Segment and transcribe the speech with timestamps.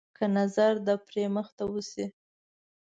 [0.17, 2.05] که نظر د پري مخ ته وشي.